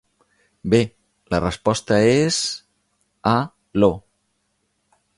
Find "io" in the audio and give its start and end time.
3.83-3.95